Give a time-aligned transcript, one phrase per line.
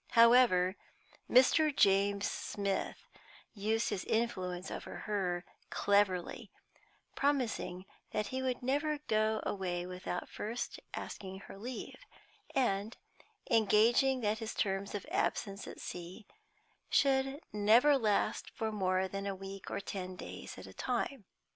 [0.13, 0.77] However,
[1.29, 1.69] Mr.
[1.71, 3.07] James Smith
[3.53, 6.49] used his influence over her cleverly,
[7.13, 11.99] promising that he would never go away without first asking her leave,
[12.55, 12.97] and
[13.51, 16.25] engaging that his terms of absence at sea
[16.89, 21.25] should never last for more than a week or ten days at a time.